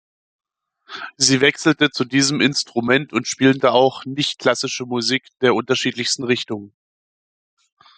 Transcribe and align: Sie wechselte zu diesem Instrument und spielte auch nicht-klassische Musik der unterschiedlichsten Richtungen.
Sie 1.17 1.41
wechselte 1.41 1.91
zu 1.91 2.05
diesem 2.05 2.41
Instrument 2.41 3.13
und 3.13 3.27
spielte 3.27 3.71
auch 3.71 4.03
nicht-klassische 4.03 4.87
Musik 4.87 5.27
der 5.41 5.53
unterschiedlichsten 5.53 6.23
Richtungen. 6.23 6.73